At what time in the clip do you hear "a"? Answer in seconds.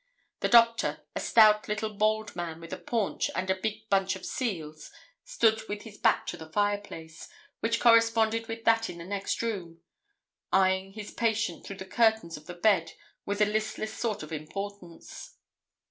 1.15-1.19, 2.73-2.77, 3.51-3.55, 13.41-13.45